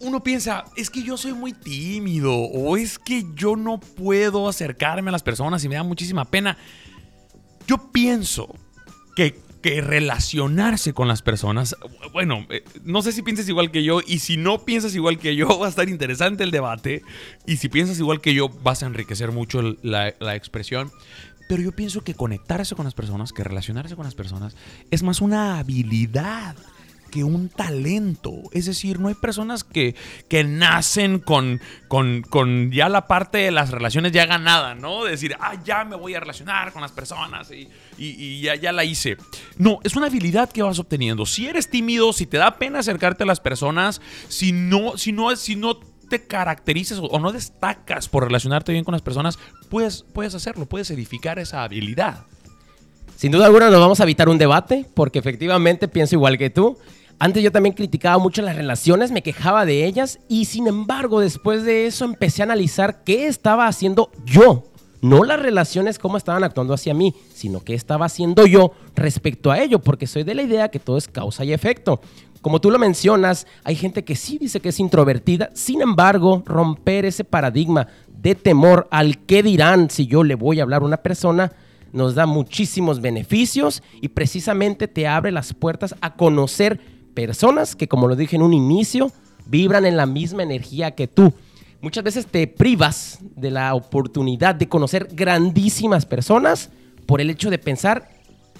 uno 0.00 0.22
piensa, 0.22 0.64
es 0.76 0.90
que 0.90 1.02
yo 1.02 1.16
soy 1.16 1.32
muy 1.32 1.52
tímido 1.52 2.34
o 2.34 2.76
es 2.76 2.98
que 2.98 3.24
yo 3.34 3.56
no 3.56 3.78
puedo 3.78 4.48
acercarme 4.48 5.10
a 5.10 5.12
las 5.12 5.22
personas 5.22 5.64
y 5.64 5.68
me 5.68 5.76
da 5.76 5.82
muchísima 5.82 6.24
pena. 6.24 6.56
Yo 7.66 7.90
pienso 7.92 8.54
que 9.14 9.40
que 9.62 9.80
relacionarse 9.80 10.92
con 10.92 11.08
las 11.08 11.22
personas. 11.22 11.76
Bueno, 12.12 12.46
eh, 12.50 12.64
no 12.82 13.00
sé 13.00 13.12
si 13.12 13.22
piensas 13.22 13.48
igual 13.48 13.70
que 13.70 13.84
yo 13.84 14.00
y 14.04 14.18
si 14.18 14.36
no 14.36 14.64
piensas 14.64 14.94
igual 14.94 15.18
que 15.18 15.36
yo 15.36 15.46
va 15.60 15.66
a 15.66 15.70
estar 15.70 15.88
interesante 15.88 16.42
el 16.42 16.50
debate 16.50 17.02
y 17.46 17.56
si 17.56 17.68
piensas 17.68 17.98
igual 17.98 18.20
que 18.20 18.34
yo 18.34 18.48
vas 18.48 18.82
a 18.82 18.86
enriquecer 18.86 19.30
mucho 19.30 19.62
la, 19.82 20.14
la 20.18 20.34
expresión. 20.34 20.90
Pero 21.48 21.62
yo 21.62 21.72
pienso 21.72 22.02
que 22.02 22.14
conectarse 22.14 22.74
con 22.74 22.84
las 22.84 22.94
personas, 22.94 23.32
que 23.32 23.44
relacionarse 23.44 23.94
con 23.94 24.04
las 24.04 24.14
personas 24.14 24.56
es 24.90 25.02
más 25.02 25.20
una 25.20 25.58
habilidad 25.58 26.56
que 27.12 27.22
un 27.22 27.50
talento. 27.50 28.32
Es 28.52 28.64
decir, 28.64 28.98
no 28.98 29.08
hay 29.08 29.14
personas 29.14 29.64
que, 29.64 29.94
que 30.28 30.42
nacen 30.44 31.18
con, 31.18 31.60
con, 31.86 32.22
con, 32.22 32.72
ya 32.72 32.88
la 32.88 33.06
parte 33.06 33.38
de 33.38 33.50
las 33.50 33.70
relaciones 33.70 34.12
ya 34.12 34.24
ganada, 34.24 34.74
¿no? 34.74 35.04
decir, 35.04 35.36
ah, 35.38 35.54
ya 35.62 35.84
me 35.84 35.94
voy 35.94 36.14
a 36.14 36.20
relacionar 36.20 36.72
con 36.72 36.80
las 36.80 36.90
personas 36.90 37.50
y, 37.50 37.68
y, 37.98 38.40
ya, 38.40 38.54
ya 38.56 38.72
la 38.72 38.84
hice. 38.84 39.18
No, 39.58 39.78
es 39.84 39.94
una 39.94 40.06
habilidad 40.06 40.50
que 40.50 40.62
vas 40.62 40.78
obteniendo. 40.78 41.26
Si 41.26 41.46
eres 41.46 41.68
tímido, 41.68 42.14
si 42.14 42.26
te 42.26 42.38
da 42.38 42.56
pena 42.56 42.78
acercarte 42.78 43.24
a 43.24 43.26
las 43.26 43.40
personas, 43.40 44.00
si 44.28 44.52
no, 44.52 44.96
si 44.96 45.12
no, 45.12 45.36
si 45.36 45.54
no 45.54 45.78
te 46.08 46.26
caracterizas 46.26 46.98
o 46.98 47.18
no 47.18 47.30
destacas 47.30 48.08
por 48.08 48.24
relacionarte 48.24 48.72
bien 48.72 48.84
con 48.84 48.92
las 48.92 49.02
personas, 49.02 49.38
puedes, 49.68 50.02
puedes 50.14 50.34
hacerlo, 50.34 50.64
puedes 50.64 50.90
edificar 50.90 51.38
esa 51.38 51.62
habilidad. 51.62 52.24
Sin 53.16 53.30
duda 53.30 53.46
alguna 53.46 53.70
nos 53.70 53.80
vamos 53.80 54.00
a 54.00 54.02
evitar 54.02 54.28
un 54.28 54.36
debate, 54.36 54.84
porque 54.94 55.20
efectivamente 55.20 55.86
pienso 55.86 56.16
igual 56.16 56.38
que 56.38 56.50
tú. 56.50 56.76
Antes 57.22 57.44
yo 57.44 57.52
también 57.52 57.76
criticaba 57.76 58.18
mucho 58.18 58.42
las 58.42 58.56
relaciones, 58.56 59.12
me 59.12 59.22
quejaba 59.22 59.64
de 59.64 59.86
ellas 59.86 60.18
y 60.28 60.46
sin 60.46 60.66
embargo 60.66 61.20
después 61.20 61.62
de 61.62 61.86
eso 61.86 62.04
empecé 62.04 62.42
a 62.42 62.46
analizar 62.46 63.04
qué 63.04 63.28
estaba 63.28 63.68
haciendo 63.68 64.10
yo. 64.24 64.64
No 65.02 65.22
las 65.22 65.38
relaciones 65.38 66.00
cómo 66.00 66.16
estaban 66.16 66.42
actuando 66.42 66.74
hacia 66.74 66.94
mí, 66.94 67.14
sino 67.32 67.60
qué 67.60 67.74
estaba 67.74 68.06
haciendo 68.06 68.44
yo 68.44 68.72
respecto 68.96 69.52
a 69.52 69.60
ello, 69.60 69.78
porque 69.78 70.08
soy 70.08 70.24
de 70.24 70.34
la 70.34 70.42
idea 70.42 70.72
que 70.72 70.80
todo 70.80 70.96
es 70.96 71.06
causa 71.06 71.44
y 71.44 71.52
efecto. 71.52 72.00
Como 72.40 72.60
tú 72.60 72.72
lo 72.72 72.78
mencionas, 72.80 73.46
hay 73.62 73.76
gente 73.76 74.02
que 74.02 74.16
sí 74.16 74.38
dice 74.38 74.58
que 74.58 74.70
es 74.70 74.80
introvertida, 74.80 75.50
sin 75.54 75.80
embargo, 75.80 76.42
romper 76.44 77.04
ese 77.04 77.22
paradigma 77.22 77.86
de 78.08 78.34
temor 78.34 78.88
al 78.90 79.18
qué 79.18 79.44
dirán 79.44 79.90
si 79.90 80.08
yo 80.08 80.24
le 80.24 80.34
voy 80.34 80.58
a 80.58 80.64
hablar 80.64 80.82
a 80.82 80.86
una 80.86 80.96
persona 80.96 81.52
nos 81.92 82.14
da 82.14 82.26
muchísimos 82.26 83.00
beneficios 83.00 83.82
y 84.00 84.08
precisamente 84.08 84.88
te 84.88 85.06
abre 85.06 85.30
las 85.30 85.52
puertas 85.52 85.94
a 86.00 86.14
conocer 86.14 86.80
personas 87.14 87.76
que, 87.76 87.88
como 87.88 88.08
lo 88.08 88.16
dije 88.16 88.36
en 88.36 88.42
un 88.42 88.54
inicio, 88.54 89.10
vibran 89.46 89.84
en 89.84 89.96
la 89.96 90.06
misma 90.06 90.42
energía 90.42 90.92
que 90.92 91.08
tú. 91.08 91.32
Muchas 91.80 92.04
veces 92.04 92.26
te 92.26 92.46
privas 92.46 93.18
de 93.36 93.50
la 93.50 93.74
oportunidad 93.74 94.54
de 94.54 94.68
conocer 94.68 95.08
grandísimas 95.12 96.06
personas 96.06 96.70
por 97.06 97.20
el 97.20 97.30
hecho 97.30 97.50
de 97.50 97.58
pensar 97.58 98.08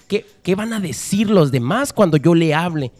qué, 0.08 0.26
qué 0.42 0.54
van 0.54 0.72
a 0.72 0.80
decir 0.80 1.30
los 1.30 1.52
demás 1.52 1.92
cuando 1.92 2.16
yo 2.16 2.34
le 2.34 2.54
hable. 2.54 2.90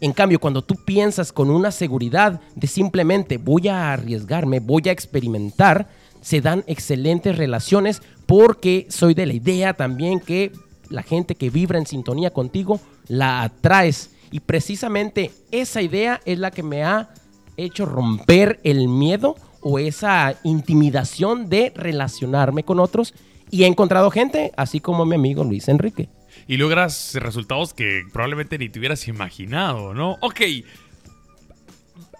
En 0.00 0.12
cambio, 0.12 0.38
cuando 0.38 0.62
tú 0.62 0.76
piensas 0.84 1.32
con 1.32 1.50
una 1.50 1.72
seguridad 1.72 2.40
de 2.54 2.68
simplemente 2.68 3.36
voy 3.36 3.66
a 3.66 3.92
arriesgarme, 3.92 4.60
voy 4.60 4.82
a 4.86 4.92
experimentar, 4.92 5.88
se 6.20 6.40
dan 6.40 6.62
excelentes 6.68 7.36
relaciones 7.36 8.00
porque 8.26 8.86
soy 8.90 9.14
de 9.14 9.26
la 9.26 9.32
idea 9.32 9.74
también 9.74 10.20
que 10.20 10.52
la 10.88 11.02
gente 11.02 11.34
que 11.34 11.50
vibra 11.50 11.78
en 11.78 11.86
sintonía 11.86 12.30
contigo, 12.30 12.80
la 13.08 13.42
atraes. 13.42 14.10
Y 14.30 14.40
precisamente 14.40 15.30
esa 15.50 15.82
idea 15.82 16.20
es 16.24 16.38
la 16.38 16.50
que 16.50 16.62
me 16.62 16.84
ha 16.84 17.10
hecho 17.56 17.86
romper 17.86 18.60
el 18.62 18.88
miedo 18.88 19.36
o 19.60 19.78
esa 19.78 20.36
intimidación 20.44 21.48
de 21.48 21.72
relacionarme 21.74 22.62
con 22.62 22.78
otros 22.80 23.14
y 23.50 23.64
he 23.64 23.66
encontrado 23.66 24.10
gente, 24.10 24.52
así 24.56 24.80
como 24.80 25.04
mi 25.04 25.16
amigo 25.16 25.44
Luis 25.44 25.68
Enrique. 25.68 26.08
Y 26.46 26.56
logras 26.56 27.14
resultados 27.14 27.74
que 27.74 28.02
probablemente 28.12 28.58
ni 28.58 28.68
te 28.68 28.78
hubieras 28.78 29.08
imaginado, 29.08 29.94
¿no? 29.94 30.16
Ok. 30.20 30.40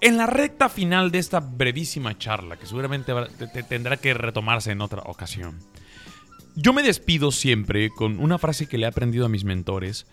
En 0.01 0.17
la 0.17 0.27
recta 0.27 0.69
final 0.69 1.11
de 1.11 1.19
esta 1.19 1.41
brevísima 1.41 2.17
charla, 2.17 2.57
que 2.57 2.67
seguramente 2.67 3.13
tendrá 3.69 3.97
que 3.97 4.15
retomarse 4.15 4.71
en 4.71 4.81
otra 4.81 5.03
ocasión, 5.03 5.59
yo 6.61 6.73
me 6.73 6.83
despido 6.83 7.31
siempre 7.31 7.89
con 7.89 8.19
una 8.19 8.37
frase 8.37 8.67
que 8.67 8.79
le 8.79 8.85
he 8.85 8.89
aprendido 8.89 9.25
a 9.25 9.29
mis 9.29 9.45
mentores, 9.45 10.07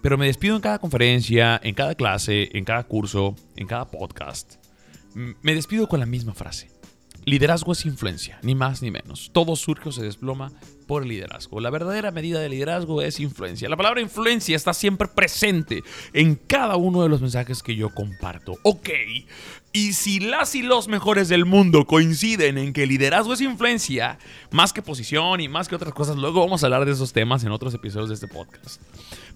pero 0.00 0.16
me 0.16 0.26
despido 0.26 0.54
en 0.54 0.62
cada 0.62 0.78
conferencia, 0.78 1.60
en 1.60 1.74
cada 1.74 1.96
clase, 1.96 2.50
en 2.56 2.64
cada 2.64 2.84
curso, 2.84 3.34
en 3.56 3.66
cada 3.66 3.90
podcast. 3.90 4.54
Me 5.14 5.56
despido 5.56 5.88
con 5.88 5.98
la 5.98 6.06
misma 6.06 6.34
frase. 6.34 6.77
Liderazgo 7.28 7.72
es 7.72 7.84
influencia, 7.84 8.38
ni 8.42 8.54
más 8.54 8.80
ni 8.80 8.90
menos. 8.90 9.30
Todo 9.34 9.54
surge 9.54 9.90
o 9.90 9.92
se 9.92 10.02
desploma 10.02 10.50
por 10.86 11.04
liderazgo. 11.04 11.60
La 11.60 11.68
verdadera 11.68 12.10
medida 12.10 12.40
de 12.40 12.48
liderazgo 12.48 13.02
es 13.02 13.20
influencia. 13.20 13.68
La 13.68 13.76
palabra 13.76 14.00
influencia 14.00 14.56
está 14.56 14.72
siempre 14.72 15.08
presente 15.08 15.84
en 16.14 16.36
cada 16.36 16.76
uno 16.76 17.02
de 17.02 17.10
los 17.10 17.20
mensajes 17.20 17.62
que 17.62 17.76
yo 17.76 17.90
comparto. 17.90 18.56
Ok, 18.62 18.88
y 19.74 19.92
si 19.92 20.20
las 20.20 20.54
y 20.54 20.62
los 20.62 20.88
mejores 20.88 21.28
del 21.28 21.44
mundo 21.44 21.84
coinciden 21.86 22.56
en 22.56 22.72
que 22.72 22.86
liderazgo 22.86 23.34
es 23.34 23.42
influencia, 23.42 24.18
más 24.50 24.72
que 24.72 24.80
posición 24.80 25.42
y 25.42 25.48
más 25.48 25.68
que 25.68 25.74
otras 25.74 25.92
cosas, 25.92 26.16
luego 26.16 26.40
vamos 26.40 26.62
a 26.62 26.66
hablar 26.66 26.86
de 26.86 26.92
esos 26.92 27.12
temas 27.12 27.44
en 27.44 27.52
otros 27.52 27.74
episodios 27.74 28.08
de 28.08 28.14
este 28.14 28.28
podcast. 28.28 28.80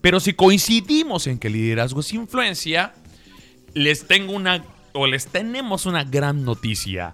Pero 0.01 0.19
si 0.19 0.33
coincidimos 0.33 1.27
en 1.27 1.39
que 1.39 1.51
liderazgo 1.51 2.01
es 2.01 2.11
influencia, 2.15 2.95
les 3.75 4.07
tengo 4.07 4.33
una 4.33 4.65
o 4.95 5.07
les 5.07 5.27
tenemos 5.27 5.85
una 5.85 6.05
gran 6.05 6.45
noticia 6.45 7.13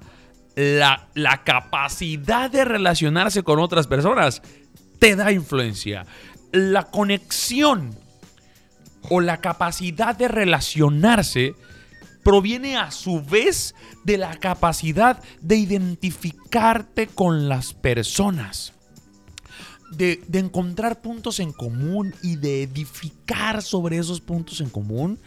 la, 0.59 1.43
capacidad 1.45 2.51
de 2.51 2.65
relacionarse 2.65 3.45
con 3.45 3.61
otras 3.61 3.87
personas 3.87 4.43
te 4.99 5.15
da 5.15 5.31
influencia. 5.31 6.05
La 6.51 6.83
conexión 6.85 7.97
o 9.09 9.21
la 9.21 9.37
capacidad 9.37 10.17
de 10.17 10.27
relacionarse 10.27 11.55
proviene 12.25 12.77
a 12.77 12.91
su 12.91 13.23
vez 13.23 13.77
de 14.05 14.19
la 14.19 14.35
capacidad 14.35 15.23
de 15.41 15.57
identificarte 15.57 17.07
con 17.07 17.49
las 17.49 17.73
personas. 17.73 18.73
De, 19.93 20.21
encontrar 20.33 21.01
puntos 21.01 21.39
en 21.39 21.53
común 21.53 22.13
y 22.21 22.35
de 22.35 22.65
edificar 22.65 23.63
sobre 23.63 23.99
esos 23.99 24.21
puntos 24.21 24.61
en 24.61 24.71
común 24.71 25.21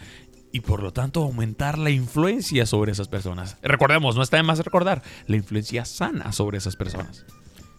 y 0.52 0.62
por 0.62 0.84
lo 0.84 0.92
tanto 0.92 1.24
aumentar 1.24 1.78
la 1.78 1.90
influencia 1.90 2.66
sobre 2.66 2.92
esas 2.92 3.08
personas. 3.08 3.58
Recordemos, 3.62 4.16
no 4.16 4.24
está 4.24 4.38
de 4.38 4.44
más 4.44 4.60
recordar, 4.60 5.02
la 5.28 5.36
influencia 5.36 5.86
sana 5.86 6.32
sobre 6.32 6.58
esas 6.58 6.76
personas. 6.76 7.26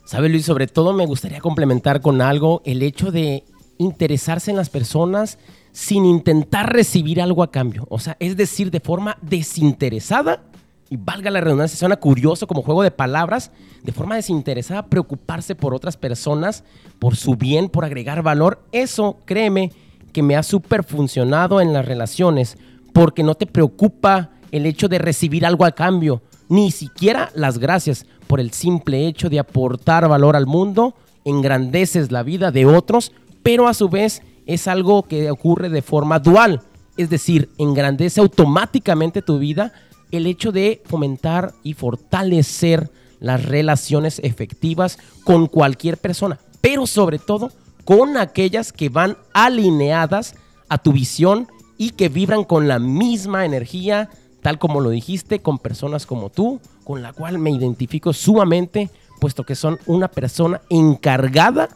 Sabe 0.04 0.28
Luis, 0.28 0.44
sobre 0.44 0.66
todo 0.66 0.92
me 0.92 1.06
gustaría 1.06 1.40
complementar 1.40 2.00
con 2.00 2.20
algo 2.20 2.62
el 2.64 2.82
hecho 2.82 3.10
de 3.10 3.44
interesarse 3.78 4.50
en 4.50 4.56
las 4.56 4.70
personas 4.70 5.38
sin 5.72 6.04
intentar 6.04 6.72
recibir 6.72 7.20
algo 7.20 7.42
a 7.42 7.50
cambio. 7.50 7.86
O 7.88 7.98
sea, 7.98 8.16
es 8.20 8.36
decir, 8.36 8.70
de 8.70 8.80
forma 8.80 9.16
desinteresada, 9.22 10.42
y 10.90 10.98
valga 10.98 11.30
la 11.30 11.40
redundancia, 11.40 11.78
suena 11.78 11.96
curioso 11.96 12.46
como 12.46 12.60
juego 12.60 12.82
de 12.82 12.90
palabras, 12.90 13.50
de 13.82 13.92
forma 13.92 14.16
desinteresada 14.16 14.84
preocuparse 14.86 15.54
por 15.54 15.72
otras 15.72 15.96
personas, 15.96 16.64
por 16.98 17.16
su 17.16 17.34
bien, 17.34 17.70
por 17.70 17.86
agregar 17.86 18.22
valor. 18.22 18.62
Eso, 18.72 19.16
créeme, 19.24 19.72
que 20.12 20.22
me 20.22 20.36
ha 20.36 20.42
súper 20.42 20.84
funcionado 20.84 21.60
en 21.60 21.72
las 21.72 21.84
relaciones, 21.84 22.56
porque 22.92 23.22
no 23.22 23.34
te 23.34 23.46
preocupa 23.46 24.30
el 24.50 24.66
hecho 24.66 24.88
de 24.88 24.98
recibir 24.98 25.46
algo 25.46 25.64
a 25.64 25.72
cambio, 25.72 26.22
ni 26.48 26.70
siquiera 26.70 27.30
las 27.34 27.58
gracias 27.58 28.06
por 28.26 28.40
el 28.40 28.52
simple 28.52 29.06
hecho 29.06 29.30
de 29.30 29.38
aportar 29.38 30.08
valor 30.08 30.36
al 30.36 30.46
mundo, 30.46 30.94
engrandeces 31.24 32.12
la 32.12 32.22
vida 32.22 32.50
de 32.50 32.66
otros, 32.66 33.12
pero 33.42 33.68
a 33.68 33.74
su 33.74 33.88
vez 33.88 34.22
es 34.46 34.68
algo 34.68 35.04
que 35.04 35.30
ocurre 35.30 35.68
de 35.68 35.82
forma 35.82 36.18
dual, 36.18 36.60
es 36.96 37.08
decir, 37.08 37.48
engrandece 37.58 38.20
automáticamente 38.20 39.22
tu 39.22 39.38
vida 39.38 39.72
el 40.10 40.26
hecho 40.26 40.52
de 40.52 40.82
fomentar 40.84 41.54
y 41.62 41.72
fortalecer 41.72 42.90
las 43.18 43.44
relaciones 43.44 44.20
efectivas 44.22 44.98
con 45.24 45.46
cualquier 45.46 45.96
persona, 45.96 46.38
pero 46.60 46.86
sobre 46.86 47.18
todo 47.18 47.50
con 47.84 48.16
aquellas 48.16 48.72
que 48.72 48.88
van 48.88 49.16
alineadas 49.32 50.34
a 50.68 50.78
tu 50.78 50.92
visión 50.92 51.48
y 51.76 51.90
que 51.90 52.08
vibran 52.08 52.44
con 52.44 52.68
la 52.68 52.78
misma 52.78 53.44
energía, 53.44 54.08
tal 54.40 54.58
como 54.58 54.80
lo 54.80 54.90
dijiste, 54.90 55.40
con 55.40 55.58
personas 55.58 56.06
como 56.06 56.30
tú, 56.30 56.60
con 56.84 57.02
la 57.02 57.12
cual 57.12 57.38
me 57.38 57.50
identifico 57.50 58.12
sumamente, 58.12 58.90
puesto 59.20 59.44
que 59.44 59.54
son 59.54 59.78
una 59.86 60.08
persona 60.08 60.60
encargada 60.68 61.68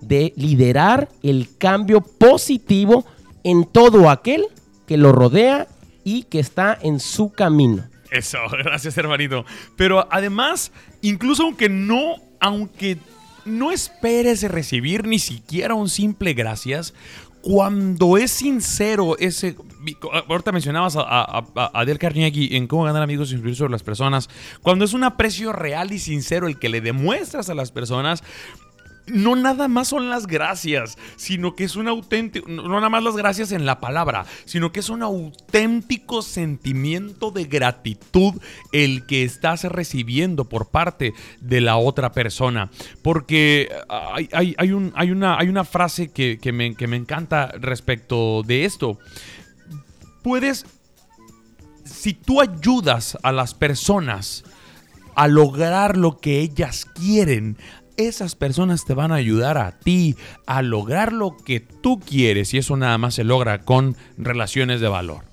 de 0.00 0.32
liderar 0.36 1.08
el 1.22 1.56
cambio 1.56 2.00
positivo 2.00 3.04
en 3.42 3.64
todo 3.64 4.10
aquel 4.10 4.46
que 4.86 4.96
lo 4.96 5.12
rodea 5.12 5.66
y 6.04 6.24
que 6.24 6.40
está 6.40 6.78
en 6.80 7.00
su 7.00 7.32
camino. 7.32 7.84
Eso, 8.10 8.38
gracias 8.64 8.96
hermanito. 8.96 9.44
Pero 9.76 10.06
además, 10.10 10.72
incluso 11.02 11.44
aunque 11.44 11.68
no, 11.68 12.16
aunque 12.40 12.98
no 13.44 13.72
esperes 13.72 14.42
recibir 14.42 15.06
ni 15.06 15.18
siquiera 15.18 15.74
un 15.74 15.88
simple 15.88 16.34
gracias. 16.34 16.94
Cuando 17.42 18.16
es 18.16 18.30
sincero 18.30 19.18
ese... 19.18 19.56
Ahorita 20.28 20.50
mencionabas 20.50 20.96
a, 20.96 21.02
a, 21.02 21.44
a 21.54 21.98
Carnegie 21.98 22.56
en 22.56 22.66
cómo 22.66 22.84
ganar 22.84 23.02
amigos 23.02 23.30
y 23.30 23.34
influir 23.34 23.54
sobre 23.54 23.70
las 23.72 23.82
personas. 23.82 24.30
Cuando 24.62 24.86
es 24.86 24.94
un 24.94 25.04
aprecio 25.04 25.52
real 25.52 25.92
y 25.92 25.98
sincero 25.98 26.46
el 26.46 26.58
que 26.58 26.70
le 26.70 26.80
demuestras 26.80 27.50
a 27.50 27.54
las 27.54 27.70
personas, 27.70 28.24
no 29.06 29.36
nada 29.36 29.68
más 29.68 29.88
son 29.88 30.08
las 30.08 30.26
gracias, 30.26 30.96
sino 31.16 31.54
que 31.54 31.64
es 31.64 31.76
un 31.76 31.88
auténtico, 31.88 32.48
no 32.48 32.68
nada 32.68 32.88
más 32.88 33.02
las 33.02 33.16
gracias 33.16 33.52
en 33.52 33.66
la 33.66 33.80
palabra, 33.80 34.24
sino 34.44 34.72
que 34.72 34.80
es 34.80 34.88
un 34.88 35.02
auténtico 35.02 36.22
sentimiento 36.22 37.30
de 37.30 37.44
gratitud 37.44 38.34
el 38.72 39.06
que 39.06 39.24
estás 39.24 39.64
recibiendo 39.64 40.48
por 40.48 40.70
parte 40.70 41.12
de 41.40 41.60
la 41.60 41.76
otra 41.76 42.12
persona. 42.12 42.70
Porque 43.02 43.68
hay, 44.32 44.72
un, 44.72 44.92
hay, 44.94 45.10
una, 45.10 45.38
hay 45.38 45.48
una, 45.48 45.64
frase 45.64 46.10
que, 46.10 46.38
me, 46.52 46.74
que 46.74 46.86
me 46.86 46.96
encanta 46.96 47.48
respecto 47.60 48.42
de 48.42 48.64
esto. 48.64 48.98
Puedes, 50.22 50.64
si 51.84 52.14
tú 52.14 52.40
ayudas 52.40 53.18
a 53.22 53.32
las 53.32 53.54
personas, 53.54 54.44
a 55.14 55.28
lograr 55.28 55.96
lo 55.96 56.18
que 56.18 56.40
ellas 56.40 56.86
quieren, 56.86 57.56
esas 57.96 58.34
personas 58.34 58.84
te 58.84 58.94
van 58.94 59.12
a 59.12 59.16
ayudar 59.16 59.58
a 59.58 59.72
ti 59.78 60.16
a 60.46 60.62
lograr 60.62 61.12
lo 61.12 61.36
que 61.36 61.60
tú 61.60 62.00
quieres 62.00 62.54
y 62.54 62.58
eso 62.58 62.76
nada 62.76 62.98
más 62.98 63.14
se 63.14 63.24
logra 63.24 63.62
con 63.62 63.96
relaciones 64.16 64.80
de 64.80 64.88
valor. 64.88 65.24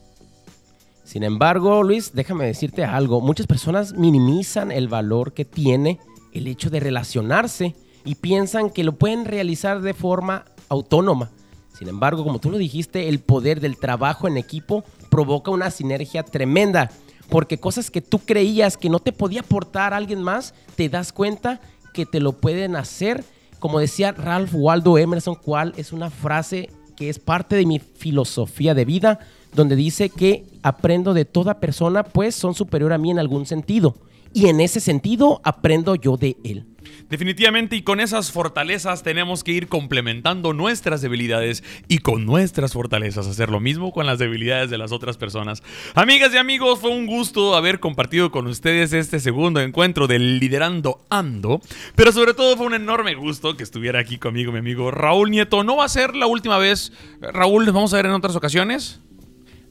Sin 1.03 1.23
embargo, 1.23 1.83
Luis, 1.83 2.11
déjame 2.13 2.45
decirte 2.45 2.85
algo. 2.85 3.19
Muchas 3.19 3.47
personas 3.47 3.93
minimizan 3.93 4.71
el 4.71 4.87
valor 4.87 5.33
que 5.33 5.43
tiene 5.43 5.99
el 6.31 6.47
hecho 6.47 6.69
de 6.69 6.79
relacionarse 6.79 7.75
y 8.05 8.15
piensan 8.15 8.69
que 8.69 8.83
lo 8.83 8.93
pueden 8.93 9.25
realizar 9.25 9.81
de 9.81 9.93
forma 9.93 10.45
autónoma. 10.69 11.29
Sin 11.77 11.89
embargo, 11.89 12.23
como 12.23 12.39
tú 12.39 12.49
lo 12.49 12.57
dijiste, 12.57 13.09
el 13.09 13.19
poder 13.19 13.59
del 13.59 13.77
trabajo 13.77 14.27
en 14.27 14.37
equipo 14.37 14.83
provoca 15.09 15.51
una 15.51 15.71
sinergia 15.71 16.23
tremenda, 16.23 16.91
porque 17.27 17.59
cosas 17.59 17.91
que 17.91 18.01
tú 18.01 18.19
creías 18.19 18.77
que 18.77 18.89
no 18.89 18.99
te 18.99 19.11
podía 19.11 19.41
aportar 19.41 19.93
alguien 19.93 20.21
más, 20.21 20.53
te 20.75 20.89
das 20.89 21.11
cuenta 21.11 21.59
que 21.93 22.05
te 22.05 22.19
lo 22.19 22.33
pueden 22.33 22.75
hacer. 22.75 23.24
Como 23.60 23.79
decía 23.79 24.12
Ralph 24.12 24.51
Waldo 24.53 24.98
Emerson, 24.98 25.36
cual 25.36 25.74
es 25.77 25.93
una 25.93 26.10
frase 26.10 26.69
que 26.95 27.10
es 27.10 27.19
parte 27.19 27.55
de 27.55 27.65
mi 27.65 27.79
filosofía 27.79 28.74
de 28.74 28.86
vida, 28.86 29.19
donde 29.53 29.75
dice 29.75 30.10
que 30.10 30.46
aprendo 30.63 31.13
de 31.13 31.25
toda 31.25 31.60
persona, 31.60 32.03
pues 32.03 32.36
son 32.36 32.53
superior 32.53 32.93
a 32.93 32.98
mí 32.98 33.12
en 33.12 33.20
algún 33.20 33.46
sentido. 33.46 33.96
Y 34.34 34.48
en 34.48 34.62
ese 34.62 34.79
sentido 34.79 35.41
aprendo 35.43 35.96
yo 35.96 36.15
de 36.17 36.38
él. 36.43 36.65
Definitivamente 37.10 37.75
y 37.75 37.81
con 37.81 38.00
esas 38.00 38.31
fortalezas 38.31 39.03
tenemos 39.03 39.43
que 39.43 39.51
ir 39.51 39.67
complementando 39.67 40.53
nuestras 40.53 41.01
debilidades 41.01 41.63
y 41.88 42.00
con 42.00 42.25
nuestras 42.25 42.74
fortalezas 42.74 43.27
hacer 43.27 43.50
lo 43.50 43.60
mismo 43.60 43.91
con 43.91 44.05
las 44.05 44.20
debilidades 44.20 44.70
de 44.70 44.77
las 44.77 44.91
otras 44.91 45.17
personas. 45.17 45.62
Amigas 45.93 46.34
y 46.34 46.38
amigos, 46.38 46.79
fue 46.79 46.91
un 46.91 47.08
gusto 47.08 47.55
haber 47.55 47.79
compartido 47.79 48.31
con 48.31 48.48
ustedes 48.48 48.93
este 48.93 49.20
segundo 49.20 49.60
encuentro 49.60 50.08
del 50.08 50.39
Liderando 50.39 51.01
Ando, 51.10 51.62
pero 51.96 52.12
sobre 52.12 52.34
todo 52.34 52.55
fue 52.55 52.67
un 52.67 52.75
enorme 52.75 53.15
gusto 53.15 53.58
que 53.58 53.63
estuviera 53.63 54.00
aquí 54.00 54.17
conmigo 54.17 54.51
mi 54.51 54.60
amigo 54.60 54.89
Raúl 54.89 55.31
Nieto. 55.31 55.63
No 55.63 55.77
va 55.77 55.86
a 55.86 55.89
ser 55.89 56.15
la 56.15 56.27
última 56.27 56.58
vez, 56.58 56.93
Raúl, 57.20 57.65
nos 57.65 57.74
vamos 57.74 57.93
a 57.93 57.98
ver 57.98 58.05
en 58.05 58.13
otras 58.13 58.36
ocasiones. 58.36 59.01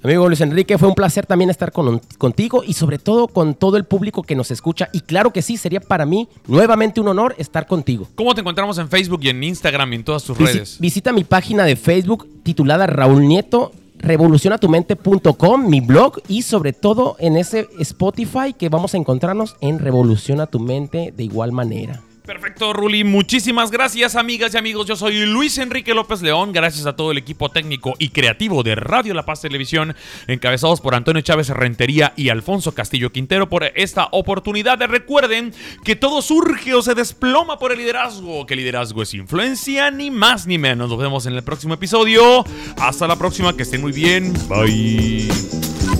Amigo 0.03 0.27
Luis 0.29 0.41
Enrique, 0.41 0.79
fue 0.79 0.89
un 0.89 0.95
placer 0.95 1.27
también 1.27 1.51
estar 1.51 1.73
con, 1.73 2.01
contigo 2.17 2.63
y 2.67 2.73
sobre 2.73 2.99
todo 2.99 3.29
con 3.29 3.55
todo 3.55 3.77
el 3.77 3.85
público 3.85 4.23
que 4.23 4.35
nos 4.35 4.51
escucha. 4.51 4.89
Y 4.93 5.01
claro 5.01 5.33
que 5.33 5.43
sí, 5.43 5.59
sería 5.59 5.81
para 5.81 6.07
mí 6.07 6.29
nuevamente 6.47 7.01
un 7.01 7.09
honor 7.09 7.35
estar 7.37 7.67
contigo. 7.67 8.09
¿Cómo 8.15 8.35
te 8.35 8.41
encontramos 8.41 8.79
en 8.79 8.89
Facebook 8.89 9.21
y 9.23 9.29
en 9.29 9.45
Instagram 9.45 9.93
y 9.93 9.97
en 9.97 10.05
todas 10.05 10.25
tus 10.25 10.39
redes? 10.39 10.79
Visita 10.81 11.13
mi 11.13 11.25
página 11.25 11.65
de 11.65 11.77
Facebook 11.77 12.27
titulada 12.43 12.87
Raúl 12.87 13.29
Nieto 13.29 13.73
revolucionatumente.com, 13.99 15.69
mi 15.69 15.81
blog 15.81 16.21
y 16.27 16.43
sobre 16.43 16.73
todo 16.73 17.17
en 17.19 17.37
ese 17.37 17.69
Spotify 17.79 18.55
que 18.57 18.71
vamos 18.71 18.95
a 18.95 18.97
encontrarnos 18.97 19.57
en 19.61 19.79
Revoluciona 19.79 20.47
tu 20.47 20.59
mente 20.59 21.13
de 21.15 21.25
igual 21.25 21.53
manera. 21.53 22.03
Perfecto, 22.31 22.73
Ruli. 22.73 23.03
Muchísimas 23.03 23.73
gracias, 23.73 24.15
amigas 24.15 24.55
y 24.55 24.57
amigos. 24.57 24.87
Yo 24.87 24.95
soy 24.95 25.27
Luis 25.27 25.59
Enrique 25.59 25.95
López 25.95 26.23
León. 26.23 26.53
Gracias 26.53 26.87
a 26.87 26.95
todo 26.95 27.11
el 27.11 27.19
equipo 27.19 27.49
técnico 27.49 27.95
y 27.99 28.11
creativo 28.11 28.63
de 28.63 28.77
Radio 28.77 29.15
La 29.15 29.25
Paz 29.25 29.41
Televisión, 29.41 29.97
encabezados 30.29 30.81
por 30.81 30.95
Antonio 30.95 31.23
Chávez 31.23 31.49
Rentería 31.49 32.13
y 32.15 32.29
Alfonso 32.29 32.71
Castillo 32.73 33.11
Quintero, 33.11 33.49
por 33.49 33.65
esta 33.75 34.11
oportunidad. 34.13 34.79
De 34.79 34.87
recuerden 34.87 35.53
que 35.85 35.97
todo 35.97 36.23
surge 36.23 36.73
o 36.73 36.83
se 36.83 36.95
desploma 36.95 37.59
por 37.59 37.73
el 37.73 37.79
liderazgo, 37.79 38.47
que 38.47 38.55
liderazgo 38.55 39.03
es 39.03 39.13
influencia, 39.13 39.91
ni 39.91 40.13
más 40.13 40.47
ni 40.47 40.57
menos. 40.57 40.89
Nos 40.89 41.01
vemos 41.01 41.27
en 41.27 41.35
el 41.35 41.43
próximo 41.43 41.75
episodio. 41.75 42.45
Hasta 42.77 43.09
la 43.09 43.17
próxima, 43.17 43.57
que 43.57 43.65
estén 43.65 43.81
muy 43.81 43.91
bien. 43.91 44.33
Bye. 44.49 46.00